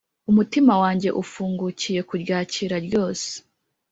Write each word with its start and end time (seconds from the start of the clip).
umutima 0.31 0.73
wanjye 0.81 1.09
ufungukiye 1.21 1.99
kuryakira 2.09 2.75
ryose, 2.87 3.29